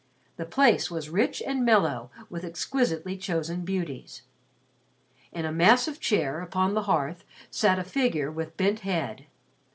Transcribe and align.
The 0.37 0.47
place 0.47 0.89
was 0.89 1.11
rich 1.11 1.43
and 1.45 1.63
mellow 1.63 2.09
with 2.27 2.43
exquisitely 2.43 3.17
chosen 3.17 3.63
beauties. 3.63 4.23
In 5.31 5.45
a 5.45 5.51
massive 5.51 5.99
chair 5.99 6.41
upon 6.41 6.73
the 6.73 6.81
hearth 6.89 7.23
sat 7.51 7.77
a 7.77 7.83
figure 7.83 8.31
with 8.31 8.57
bent 8.57 8.79
head. 8.79 9.27